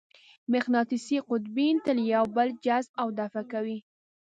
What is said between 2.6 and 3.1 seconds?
جذب او